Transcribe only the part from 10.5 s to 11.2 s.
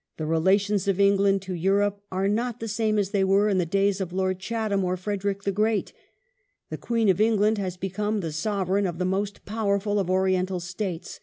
States.